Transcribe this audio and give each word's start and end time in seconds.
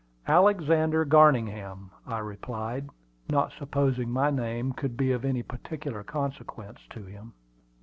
"Alexander 0.27 1.05
Garningham," 1.05 1.91
I 2.07 2.17
replied, 2.17 2.89
not 3.29 3.51
supposing 3.59 4.09
my 4.09 4.31
name 4.31 4.73
could 4.73 4.97
be 4.97 5.11
of 5.11 5.23
any 5.23 5.43
particular 5.43 6.03
consequence 6.03 6.79
to 6.89 7.03
him. 7.03 7.33